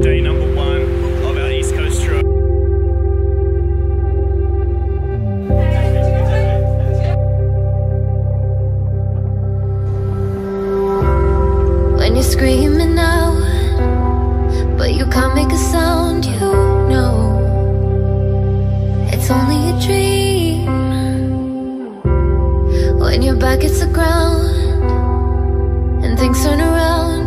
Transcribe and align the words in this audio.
Day 0.00 0.22
number 0.22 0.54
one 0.54 0.80
of 1.28 1.36
our 1.36 1.50
East 1.50 1.74
Coast 1.74 2.02
trip. 2.02 2.24
When 11.98 12.14
you're 12.14 12.22
screaming 12.22 12.98
out, 12.98 13.36
but 14.78 14.94
you 14.94 15.04
can't 15.04 15.34
make 15.34 15.52
a 15.52 15.58
sound, 15.58 16.24
you 16.24 16.40
know 16.40 17.36
it's 19.12 19.30
only 19.30 19.68
a 19.68 19.78
dream. 19.84 20.64
When 22.98 23.20
your 23.20 23.36
back 23.36 23.60
hits 23.60 23.80
the 23.80 23.86
ground 23.92 24.48
and 26.02 26.18
things 26.18 26.42
turn 26.42 26.58
around. 26.62 27.19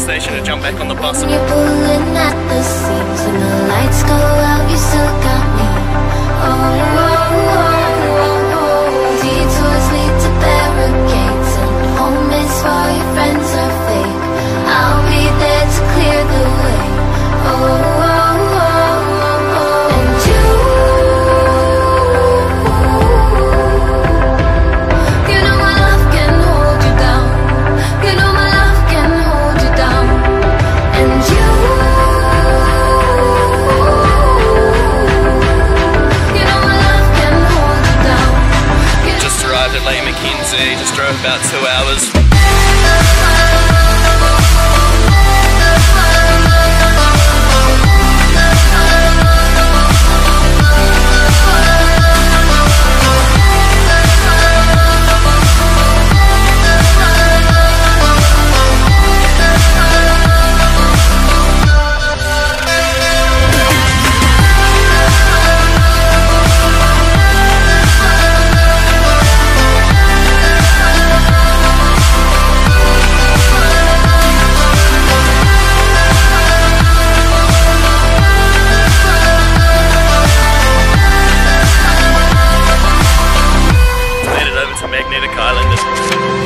Station 0.00 0.32
to 0.32 0.42
jump 0.42 0.62
back 0.62 0.80
on 0.80 0.88
the 0.88 0.94
bus. 0.94 2.09
drove 40.94 41.18
about 41.20 41.40
two 41.44 41.66
hours. 41.66 43.49
magnetic 84.90 85.30
Island. 85.38 86.39